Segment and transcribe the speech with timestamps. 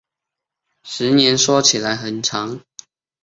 [0.83, 2.59] 十年说起来很长